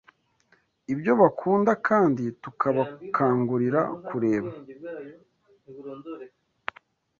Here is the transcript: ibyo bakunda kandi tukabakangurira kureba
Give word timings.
ibyo 0.93 1.11
bakunda 1.21 1.71
kandi 1.87 2.23
tukabakangurira 2.41 3.81
kureba 4.07 4.51